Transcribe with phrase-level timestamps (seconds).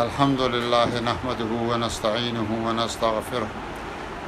[0.00, 3.48] الحمد لله نحمده ونستعينه ونستغفره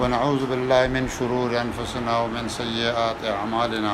[0.00, 3.92] ونعوذ بالله من شرور أنفسنا ومن سيئات أعمالنا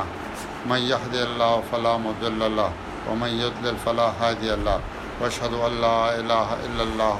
[0.70, 2.70] من يهد الله فلا مضل له
[3.10, 4.80] ومن يضلل فلا هادي له
[5.20, 7.18] واشهد أن لا إله إلا الله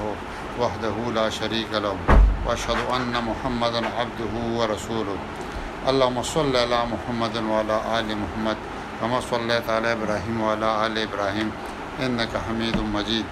[0.61, 1.95] وحده لا شريك له
[2.47, 5.17] واشهد أن محمدا عبده ورسوله
[5.87, 8.57] اللهم صل على محمد وعلى آل محمد
[9.01, 11.51] كما صليت على إبراهيم وعلى آل إبراهيم
[11.99, 13.25] إنك حميد مجيد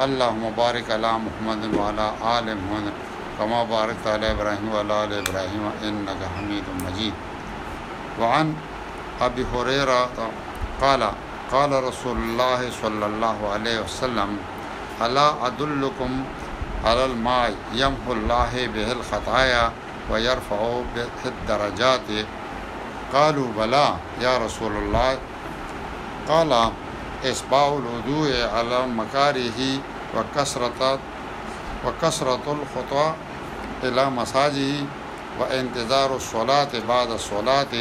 [0.00, 2.06] اللهم بارك على محمد وعلى
[2.38, 2.94] آل محمد
[3.38, 7.12] كما باركت على إبراهيم وعلى آل إبراهيم إنك حميد مجيد
[8.20, 8.54] وعن
[9.20, 10.10] أبي هريرة
[10.82, 11.02] قال
[11.52, 14.38] قال رسول الله صلى الله عليه وسلم
[15.06, 16.24] ألا أدلكم
[16.84, 19.70] على الماء يمحو الله به الخطايا
[20.10, 20.60] ويرفع
[20.96, 22.08] به الدرجات
[23.14, 23.86] قالوا بلى
[24.22, 25.18] يا رسول الله
[26.28, 26.52] قال
[27.26, 28.26] اسباء الوضوء
[28.58, 29.74] على مقاری ہی
[30.14, 30.82] و کثرت
[31.84, 33.10] و کثرت القطاء
[33.88, 34.68] علامی
[35.40, 36.08] و انتظار
[36.86, 37.76] بعد سولا بعد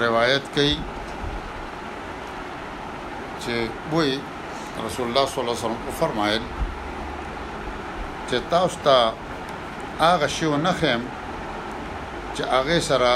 [0.00, 0.76] روایت کئی
[3.90, 4.18] بوئی
[4.86, 6.40] رسول اللہ صلی اللہ وسلم کو فرمائل
[8.38, 8.96] چې تاسو ته
[10.06, 11.02] هغه شی نه خیم
[12.34, 13.12] چې هغه سره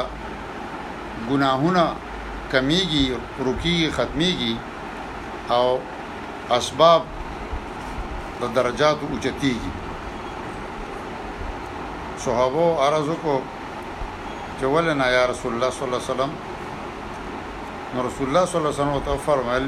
[1.31, 1.85] ګناهونه
[2.53, 3.07] کمیږي
[3.47, 4.55] رکی ختميږي
[5.57, 5.67] او
[6.59, 7.01] اسباب
[8.41, 9.73] د درجات اوچتيږي
[12.25, 13.35] صحابه عرض کو
[14.59, 16.33] چې ولنا یا رسول الله صلی الله علیه وسلم
[17.95, 19.67] نو رسول الله صلی الله علیه وسلم فرمایل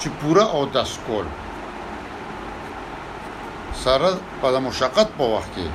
[0.00, 1.26] چې پورا او داس کول
[3.84, 5.68] سره په مشقت په وخت کې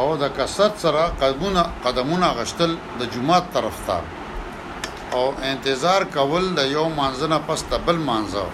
[0.00, 3.98] او د کثرت سره قدمونه قدمونه غشتل د جمعات طرف ته
[5.16, 8.46] او انتظار کول د یو مانځنه پس د بل مانځو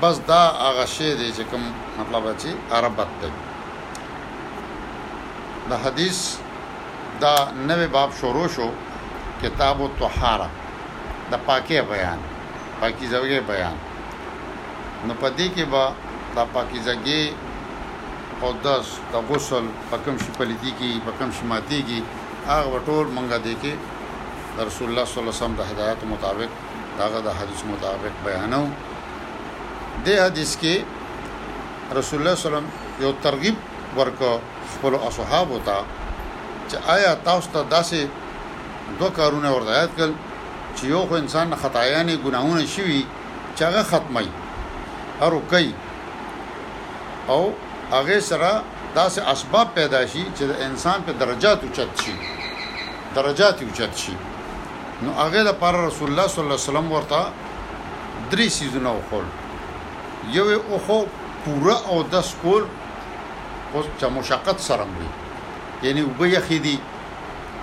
[0.00, 1.62] بس دا هغه شی دی چې کوم
[1.98, 2.48] مطلب چې
[2.78, 3.30] عربت دی
[5.70, 6.18] د حدیث
[7.22, 7.36] دا
[7.68, 8.68] نوې باب شروع شو
[9.42, 10.48] کتاب الطهاره
[11.30, 12.18] د پاکي بیان
[12.80, 13.76] پاکي زوګي بیان
[15.06, 15.84] نو پدې کې با
[16.38, 17.22] دا پاکیزګي
[18.42, 21.98] او داس د غسل په کوم شي پليتي کې په کوم شي ماتي کې
[22.50, 23.72] هغه ټول مونږه دي کې
[24.68, 26.50] رسول الله صلی الله علیه وسلم د هدایت مطابق
[27.00, 28.60] داغه د حدیث مطابق بیانو
[30.04, 30.74] د حدیث کې
[31.98, 32.68] رسول الله صلی الله علیه وسلم
[33.06, 33.56] یو ترغیب
[33.98, 34.30] ورکو
[34.76, 40.12] خپل اصحاب وتا چې آیا تاسو ته داسې دوه کارونه ورته یاد کړل
[40.76, 43.04] چې یو خو انسان خطایانه ګناهونه شي
[43.56, 44.26] چې هغه ختمي
[45.26, 45.70] او کوي
[47.34, 47.52] او
[47.92, 48.52] هغه سره
[48.98, 52.14] داسې اسباب پیدا شي چې د انسان په درجات اوچت شي
[53.14, 54.16] درجات اوچت شي
[55.02, 57.20] نو هغه د پر رسول الله صلی الله علیه وسلم ورته
[58.34, 59.26] درې سيزونه وخول
[60.36, 60.98] یو او خو
[61.44, 62.62] پورا او د سکول
[63.72, 66.76] خو چې مشقت سره مړي یعنی وبې یخې دي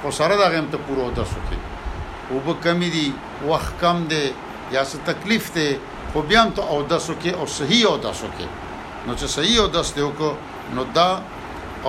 [0.04, 3.06] خو سره دغه هم ته پورا او د سکي وبې کمی دي
[3.52, 4.26] وخت کم دي
[4.72, 5.68] یا څه تکلیف دي
[6.14, 8.48] خو بیا هم ته او د سکي او صحیح او د سکي
[9.08, 10.32] نو چې صحیح او دس دیو کو
[10.74, 11.10] نو دا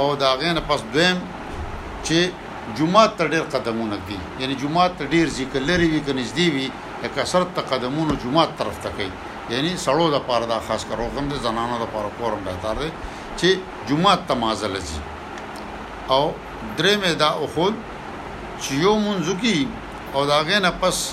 [0.00, 5.28] او دا غین پس دویم چې جمعه تر ډیر قدمونه دي یعنی جمعه تر ډیر
[5.36, 6.68] ذکر لري وی کنيز دی وی
[7.16, 9.08] کثرت ته قدمونه جمعه طرف ته کوي
[9.50, 12.90] یعنی سړو د پاره دا خاص کر روغم د زنانو د پاره کورم بهتر دی
[13.38, 16.22] چې جمعه تمازل شي او
[16.78, 17.74] درې مې دا اخول
[18.60, 19.68] چې یو منځو کی
[20.18, 21.04] او دا غین پس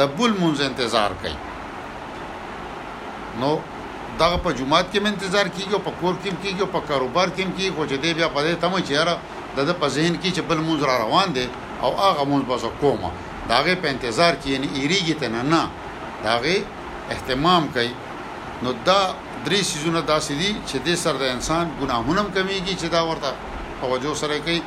[0.00, 1.36] د بل منځ انتظار کوي
[3.42, 3.52] نو
[4.20, 7.44] دغه په جمعات کې منتظر کیږي او په کور کې کیږي او په کاروبار کې
[7.56, 9.14] کیږي خو چې دی بیا په دې تمه چې یاره
[9.56, 11.46] د په ذهن کې چې بل مونږ را روان دي
[11.84, 13.08] او هغه مونږ به کومه
[13.52, 15.62] داغه په انتظار کې نه ایریږي ته نه نه
[16.26, 16.54] داغه
[17.14, 17.92] اهتمام کوي
[18.62, 19.00] نو دا
[19.46, 23.30] درې سيزونه داسې دي چې د سر د انسان ګناهونه کمیږي چې دا ورته
[23.80, 24.60] توجه سره کوي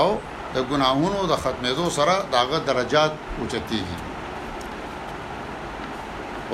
[0.00, 0.08] او
[0.54, 3.96] د ګناهونو د ختمېدو سره داغه درجات اوچتېږي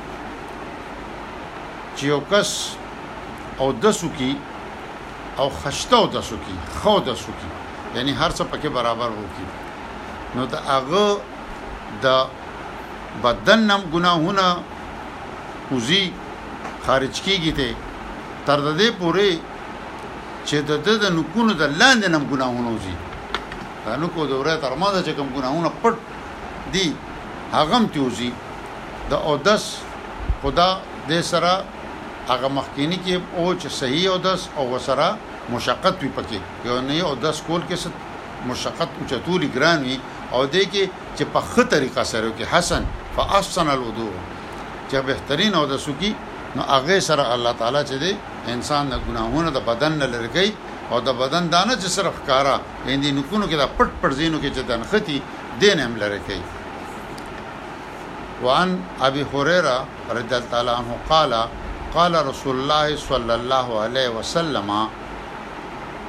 [1.99, 2.49] چې یو کس
[3.61, 4.31] او د سکی
[5.41, 7.49] او خشتو د سکی خو د سکی
[7.95, 9.47] یعنی هر څه پکې برابر وکی
[10.35, 11.05] نو دا هغه
[12.03, 12.05] د
[13.23, 14.47] بدن نم ګناهونه
[15.69, 16.03] کوزي
[16.85, 17.67] خارج کیږي ته
[18.45, 22.95] تر دې پورې چې د د نکونو د لاندې نم ګناهونه وزي
[23.85, 26.87] دا نو کو دوره تر ما د چې کوم ګناهونه پټ دي
[27.57, 28.31] هغه هم توزي
[29.11, 29.65] د اودس
[30.43, 30.69] خدا
[31.09, 31.51] دې سره
[32.29, 35.07] هغه مخکینی کې او چې صحیح او داس او وسره
[35.53, 36.39] مشقت وي پکې
[36.69, 37.95] یو نه او داس کول کې ست
[38.49, 39.97] مشقت او چتولي ګران وي
[40.33, 40.83] او د کې
[41.17, 42.83] چې په خه طریقه سره کې حسن
[43.15, 44.13] فاحسن الوضوء
[44.89, 46.09] چې بهترین او داسو کې
[46.55, 48.13] نو هغه سره الله تعالی چې دی
[48.55, 50.47] انسان د ګناهونو د بدن نه لړګي
[50.91, 52.55] او د بدن دانه چې صرف کارا
[52.91, 55.21] یندي نکونو کې د پټ پټ زینو کې چې دن ختي
[55.61, 56.39] دین هم لړګي
[58.43, 61.33] وعن أبي هريرة رضي الله عنه قال
[61.95, 64.88] قال رسول الله صلى الله عليه وسلم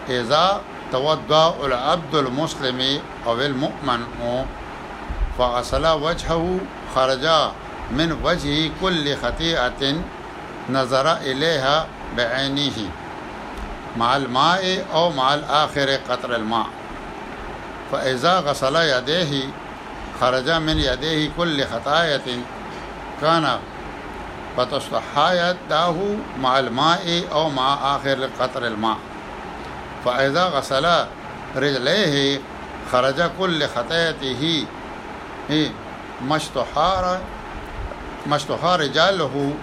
[0.09, 0.61] اذا
[0.93, 4.01] توضا العبد المسلم او المؤمن
[5.39, 6.59] فأصل وجهه
[6.95, 7.27] خرج
[7.91, 9.95] من وجه كل خطيئه
[10.71, 11.87] نظر اليها
[12.17, 12.87] بعينه
[13.97, 16.67] مع الماء او مع الاخر قطر الماء
[17.93, 19.43] فاذا غسل يديه
[20.21, 22.21] خرج من يديه كل خطايا
[23.21, 23.59] كان
[24.61, 25.97] فتصلح يداه
[26.41, 28.97] مع الماء أو مع آخر قطر الماء
[30.05, 31.05] فإذا غسل
[31.57, 32.41] رجليه
[32.93, 34.65] خرج كل خطيته
[35.51, 35.71] إيه،
[36.25, 37.21] مشتحار
[38.27, 39.55] مشتحار رجاله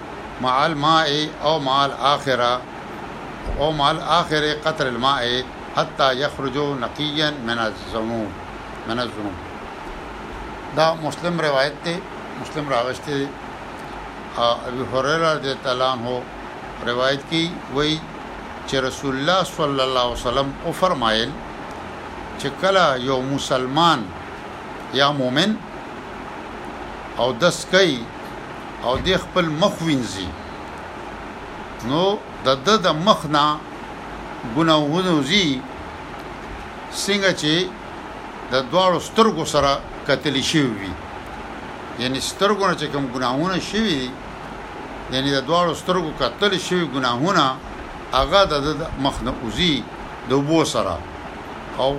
[0.41, 2.61] مع الماء أو مع الآخرة
[3.59, 5.43] أو مع الآخر قطر الماء
[5.77, 8.27] حتى يخرج نقيا من الذنوب
[8.89, 9.33] من الذنوب
[10.77, 11.99] دا مسلم روايتي
[12.41, 13.27] مسلم راغشتي
[14.37, 16.21] ابي هريره رضی الله عنه
[16.87, 17.99] روایت کی وای
[18.67, 21.29] چې رسول الله صلی الله علیه وسلم او فرمایل
[22.39, 24.03] چې کله یو مسلمان
[24.93, 25.55] یا مؤمن
[27.19, 27.99] او دس کوي
[28.83, 30.27] او د خپل مخ وینځي
[31.87, 33.57] نو د د مخ نه
[34.55, 35.61] ګناهونه زی
[37.05, 37.53] څنګه چې
[38.51, 40.91] د دواړو سترګو سره کتلی شي وي
[41.99, 44.09] یعنی سترګو نه چې کوم ګناهونه شي وي
[45.13, 47.45] یعنی د دواړو سترګو قتل شوی ګناهونه
[48.17, 48.55] هغه د
[49.05, 49.75] مخ نه اوزي
[50.29, 50.95] د وبو سره
[51.83, 51.91] او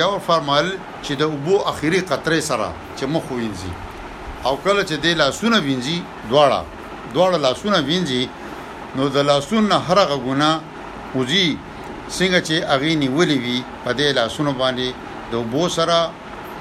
[0.00, 0.68] یو فرمایل
[1.04, 2.68] چې د وبو اخیری قطرې سره
[2.98, 3.72] چې مخ وینځي
[4.46, 5.98] او کله چې د لاسونه وینځي
[6.30, 6.60] دواړه
[7.14, 8.22] دواړه لاسونه وینځي
[8.96, 10.56] نو د لاسونو هرغه ګناه
[11.16, 11.48] اوزي
[12.16, 14.88] څنګه چې اغي نیولې وي په دې لاسونو باندې
[15.32, 15.98] د بو سره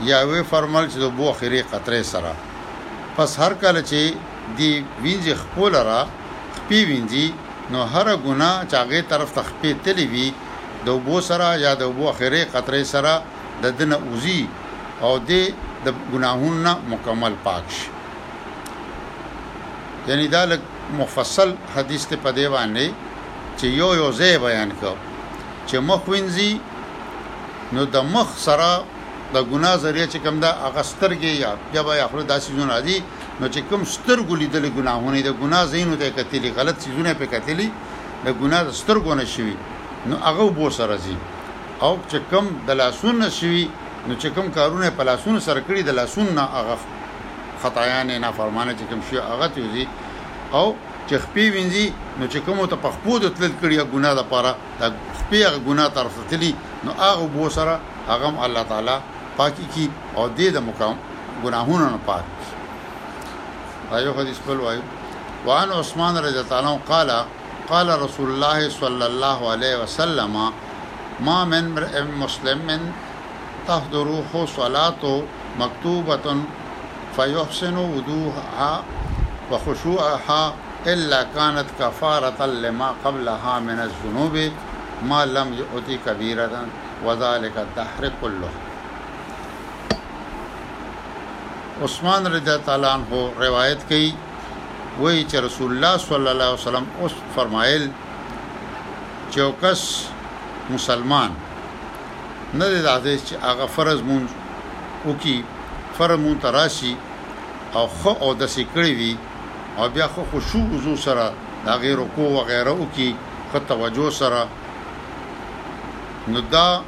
[0.09, 2.31] یا وې فرمل چې د بو خيري قطرې سره
[3.15, 4.01] پس هر کله چې
[4.57, 4.71] دی
[5.03, 6.01] وینځي خپل را
[6.55, 7.25] خپې وینځي
[7.71, 10.27] نو هر ګنا چاغه طرف تخپې تلی وی
[10.85, 13.13] د وبو سره یا د وبو اخره قطرې سره
[13.63, 14.41] د دنه اوزي
[15.03, 15.43] او دې
[15.85, 17.87] د ګناهونو نه مکمل پاک شي
[20.07, 20.61] یعنی دا لک
[20.99, 22.87] مفصل حدیث ته پدې باندې
[23.59, 24.95] چې یو یو ځای بیان کړ
[25.69, 26.53] چې مخ وینځي
[27.75, 28.69] نو د مخ سره
[29.35, 32.97] د ګناه ذریعہ چې کوم دا اغسترګي یا جبا یا خپل داسې جون راځي
[33.39, 37.67] نو چې کوم سترګو لیدل ګناهونه د ګناه زینو ته کتلی غلط چیزونه په کتلی
[37.73, 39.53] د ګناه سترګو نه شوي
[40.11, 41.15] نو هغه بو سره زی
[41.85, 43.61] او چې کوم د لاسونه شوي
[44.07, 46.77] نو چې کوم کارونه په لاسونه سره کړی د لاسونه هغه
[47.65, 49.85] خطایان نه فرمانه چې کوم شی هغه ته زی
[50.57, 50.65] او
[51.09, 51.85] چې خپې وینځي
[52.19, 54.51] نو چې کوم ته په خپو د تل کړی ګناه د پاره
[54.81, 54.83] د
[55.19, 56.51] خپې هغه ګناه طرف تلی
[56.85, 57.79] نو هغه بو سره
[58.11, 58.97] هغه الله تعالی
[59.39, 60.95] پاکي کی او دې د مقام
[61.45, 62.55] ګناهونو نه پاک
[63.91, 64.81] رايو حدیث په وایو
[65.49, 67.11] وان عثمان رضی الله عنه قال
[67.69, 70.33] قال رسول الله صلى الله عليه وسلم
[71.27, 71.65] ما من
[72.23, 72.91] مسلم
[73.67, 75.23] تحضره صلاته
[75.59, 76.41] مكتوبة
[77.15, 78.83] فيحسن وضوءها
[79.51, 80.53] وخشوعها
[80.93, 84.49] إلا كانت كفارة لما قبلها من الذنوب
[85.03, 86.65] ما لم يؤتي كبيرة
[87.05, 88.49] وذلك الدهر كله
[91.83, 94.13] عثمان رضی الله عنه روایت کړي
[95.01, 97.91] وایي چې رسول الله صلی الله علیه وسلم اوس فرمایل
[99.31, 99.81] چې اوکس
[100.69, 101.31] مسلمان
[102.53, 104.27] نه دی راځي چې هغه فرض مون
[105.05, 105.43] وکي
[105.97, 106.97] فرض مون تراشي
[107.73, 109.17] او خو او د سکړی وي
[109.77, 111.31] او بیا خو خشوع وضو سره
[111.65, 113.15] دا غیر کو و غیره وکي
[113.51, 114.47] خو توجه سره
[116.27, 116.81] نو دا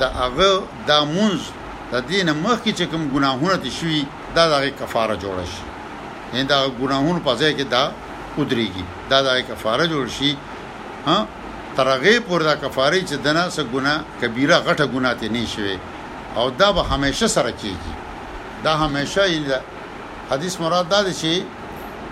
[0.00, 0.50] د هغه
[0.88, 1.40] د مونږ
[1.92, 4.00] د دین مخکې چې کوم ګناهونه دي شوي
[4.36, 5.62] دا د کفاره جوړ شي
[6.52, 7.84] دا ګناهونه په ځای کې دا
[8.38, 10.30] ودرېږي دا د کفاره جوړ شي
[11.06, 11.18] ها
[11.76, 15.76] ترغه پور دا کفاره چې دنا سه ګنا کبیره غټه ګنا ته نه شوي
[16.38, 17.94] او دا به همیشه سره کیږي
[18.64, 19.22] دا همیشه
[20.30, 21.32] حدیث مراد دا دی چې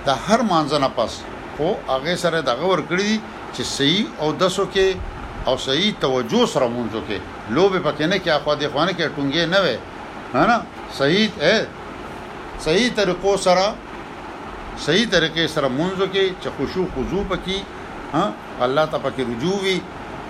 [0.07, 1.12] دا هر مانځنه پس
[1.57, 3.12] خو هغه سره دغه ورکړي
[3.54, 4.88] چې صحیح او دسو کې
[5.49, 7.19] او صحیح توجه سره مونږ کې
[7.51, 9.77] لوبه پکې نه کې اخوا دی خوانه کې ټونګې نه وي
[10.35, 10.57] ها نه
[10.99, 11.29] صحیح
[12.67, 13.67] صحیح طریقو سره
[14.85, 17.59] صحیح طریقې سره منځو کې چې خشوع خضوع پکې
[18.15, 18.25] ها
[18.67, 19.79] الله ته پکې رجوع وي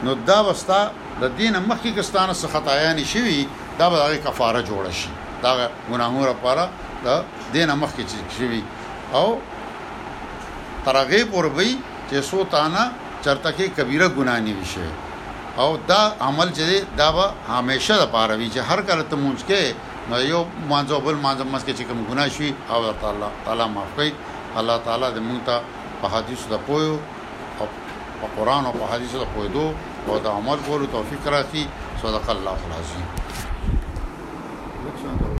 [0.08, 0.80] نو دا وستا
[1.20, 3.46] د دین مخکې کستانه څخه خطایان شي
[3.78, 5.10] دا به هغه کفاره جوړ شي
[5.42, 5.52] دا
[5.90, 6.68] ګناهونه لپاره
[7.04, 7.14] دا
[7.54, 8.04] دین مخکې
[8.36, 8.62] شي
[9.18, 9.38] او
[10.84, 11.72] ترغیب ور وی
[12.10, 12.84] چې سو تانا
[13.24, 14.86] چرته کې کبیره ګناه نه وي شي
[15.62, 16.66] او دا عمل چې
[17.00, 19.62] دا به همیشه د پاره وي چې هر کله ته مونږ کې
[20.08, 23.90] نو یو مانځو بل مانځو مس کې چې کوم ګناه شي او تعالی تعالی معاف
[24.00, 24.10] کوي
[24.58, 25.56] الله تعالی دې مونږ ته
[26.02, 26.94] په حدیثو د پویو
[27.58, 27.64] او
[28.20, 29.66] په قران او په حدیثو د پویدو
[30.06, 31.64] او د عمل کولو توفیق راکړي
[32.04, 33.53] صدق الله العظیم